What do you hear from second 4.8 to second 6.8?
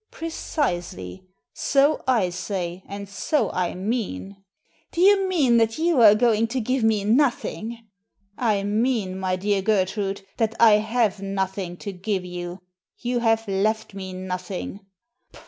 "Do you mean that you are going to